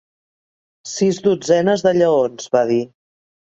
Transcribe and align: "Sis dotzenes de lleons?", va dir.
"Sis 0.91 1.19
dotzenes 1.27 1.85
de 1.89 1.95
lleons?", 1.99 2.51
va 2.59 2.67
dir. 2.75 2.83